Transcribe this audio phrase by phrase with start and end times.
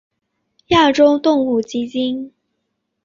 [0.69, 2.33] 亚洲动物基金。